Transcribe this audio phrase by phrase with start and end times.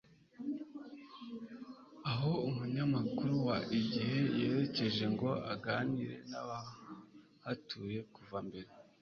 [2.11, 8.69] aho Umunyamakuru wa IGIHE yerekeje ngo aganire n'abahatuye kuva mbere,